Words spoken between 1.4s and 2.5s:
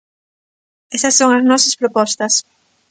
nosas propostas.